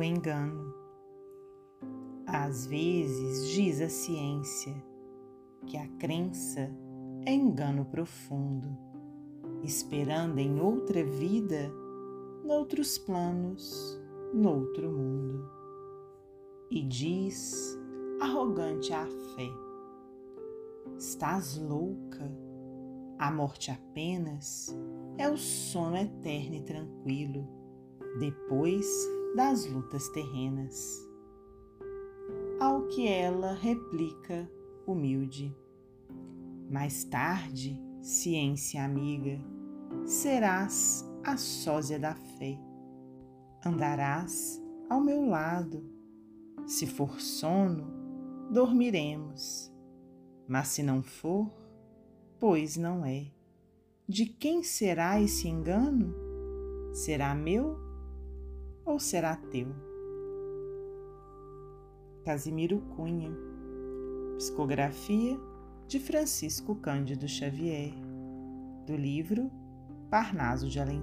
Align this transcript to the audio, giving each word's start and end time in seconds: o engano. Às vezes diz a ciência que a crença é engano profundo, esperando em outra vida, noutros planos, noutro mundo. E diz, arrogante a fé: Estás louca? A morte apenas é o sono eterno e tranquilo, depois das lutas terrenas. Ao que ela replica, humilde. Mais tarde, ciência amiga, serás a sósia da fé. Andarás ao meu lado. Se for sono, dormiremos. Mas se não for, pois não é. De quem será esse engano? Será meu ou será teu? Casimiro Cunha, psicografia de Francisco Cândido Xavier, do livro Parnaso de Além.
o 0.00 0.02
engano. 0.02 0.74
Às 2.26 2.66
vezes 2.66 3.48
diz 3.50 3.80
a 3.80 3.88
ciência 3.88 4.74
que 5.66 5.76
a 5.76 5.86
crença 5.98 6.74
é 7.26 7.34
engano 7.34 7.84
profundo, 7.84 8.68
esperando 9.62 10.38
em 10.38 10.58
outra 10.58 11.04
vida, 11.04 11.70
noutros 12.44 12.96
planos, 12.96 14.00
noutro 14.32 14.90
mundo. 14.90 15.50
E 16.70 16.82
diz, 16.82 17.78
arrogante 18.20 18.94
a 18.94 19.06
fé: 19.06 19.50
Estás 20.96 21.58
louca? 21.58 22.30
A 23.18 23.30
morte 23.30 23.70
apenas 23.70 24.74
é 25.18 25.28
o 25.28 25.36
sono 25.36 25.98
eterno 25.98 26.54
e 26.54 26.62
tranquilo, 26.62 27.46
depois 28.18 28.86
das 29.34 29.64
lutas 29.66 30.08
terrenas. 30.08 31.08
Ao 32.58 32.82
que 32.88 33.06
ela 33.06 33.52
replica, 33.52 34.50
humilde. 34.86 35.56
Mais 36.68 37.04
tarde, 37.04 37.80
ciência 38.02 38.84
amiga, 38.84 39.40
serás 40.04 41.08
a 41.24 41.36
sósia 41.36 41.98
da 41.98 42.14
fé. 42.14 42.58
Andarás 43.64 44.60
ao 44.88 45.00
meu 45.00 45.26
lado. 45.26 45.84
Se 46.66 46.86
for 46.86 47.20
sono, 47.20 47.86
dormiremos. 48.50 49.72
Mas 50.46 50.68
se 50.68 50.82
não 50.82 51.02
for, 51.02 51.48
pois 52.38 52.76
não 52.76 53.04
é. 53.04 53.30
De 54.08 54.26
quem 54.26 54.62
será 54.62 55.20
esse 55.20 55.46
engano? 55.48 56.12
Será 56.92 57.34
meu 57.34 57.89
ou 58.84 58.98
será 58.98 59.36
teu? 59.36 59.68
Casimiro 62.24 62.80
Cunha, 62.96 63.30
psicografia 64.36 65.38
de 65.86 65.98
Francisco 65.98 66.74
Cândido 66.76 67.26
Xavier, 67.26 67.92
do 68.86 68.96
livro 68.96 69.50
Parnaso 70.10 70.68
de 70.68 70.78
Além. 70.78 71.02